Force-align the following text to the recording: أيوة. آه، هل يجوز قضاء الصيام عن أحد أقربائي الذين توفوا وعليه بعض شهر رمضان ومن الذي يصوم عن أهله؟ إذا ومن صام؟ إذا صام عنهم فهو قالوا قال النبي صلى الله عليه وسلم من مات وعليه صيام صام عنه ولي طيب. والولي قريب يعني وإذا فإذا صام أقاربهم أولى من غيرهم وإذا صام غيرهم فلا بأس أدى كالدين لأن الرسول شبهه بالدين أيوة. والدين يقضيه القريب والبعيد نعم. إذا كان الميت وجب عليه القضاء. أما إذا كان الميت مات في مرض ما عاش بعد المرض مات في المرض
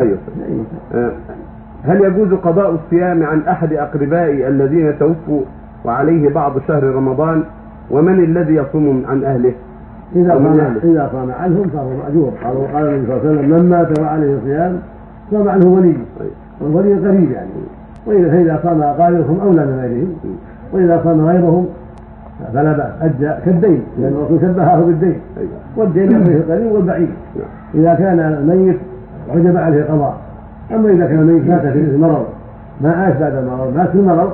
أيوة. 0.00 0.18
آه، 0.94 1.12
هل 1.84 2.04
يجوز 2.04 2.32
قضاء 2.32 2.70
الصيام 2.74 3.22
عن 3.22 3.40
أحد 3.40 3.72
أقربائي 3.72 4.48
الذين 4.48 4.98
توفوا 4.98 5.42
وعليه 5.84 6.28
بعض 6.28 6.58
شهر 6.68 6.84
رمضان 6.84 7.44
ومن 7.90 8.24
الذي 8.24 8.54
يصوم 8.54 9.04
عن 9.08 9.24
أهله؟ 9.24 9.52
إذا 10.16 10.34
ومن 10.34 10.54
صام؟ 10.54 10.90
إذا 10.90 11.10
صام 11.12 11.30
عنهم 11.30 11.68
فهو 11.68 12.30
قالوا 12.44 12.66
قال 12.72 12.88
النبي 12.88 13.06
صلى 13.06 13.16
الله 13.16 13.28
عليه 13.28 13.38
وسلم 13.38 13.50
من 13.50 13.68
مات 13.70 13.98
وعليه 14.00 14.38
صيام 14.44 14.78
صام 15.30 15.48
عنه 15.48 15.66
ولي 15.66 15.94
طيب. 16.18 16.30
والولي 16.60 17.08
قريب 17.08 17.30
يعني 17.30 17.48
وإذا 18.06 18.30
فإذا 18.30 18.60
صام 18.62 18.82
أقاربهم 18.82 19.40
أولى 19.40 19.66
من 19.66 19.78
غيرهم 19.80 20.14
وإذا 20.72 21.00
صام 21.04 21.26
غيرهم 21.26 21.66
فلا 22.52 22.72
بأس 22.72 22.92
أدى 23.00 23.32
كالدين 23.44 23.82
لأن 23.98 24.12
الرسول 24.12 24.40
شبهه 24.40 24.80
بالدين 24.80 25.20
أيوة. 25.38 25.50
والدين 25.76 26.12
يقضيه 26.12 26.36
القريب 26.36 26.72
والبعيد 26.72 27.10
نعم. 27.36 27.48
إذا 27.74 27.94
كان 27.94 28.20
الميت 28.20 28.78
وجب 29.34 29.56
عليه 29.56 29.80
القضاء. 29.80 30.14
أما 30.70 30.90
إذا 30.90 31.06
كان 31.06 31.18
الميت 31.18 31.48
مات 31.48 31.66
في 31.66 31.96
مرض 31.96 32.26
ما 32.80 32.92
عاش 32.92 33.16
بعد 33.16 33.34
المرض 33.34 33.76
مات 33.76 33.88
في 33.88 33.98
المرض 33.98 34.32